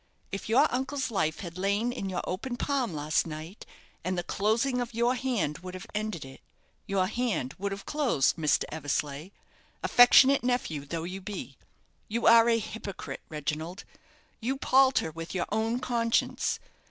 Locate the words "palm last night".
2.57-3.67